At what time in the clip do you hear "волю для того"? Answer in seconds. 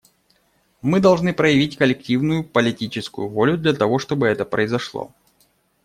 3.29-3.99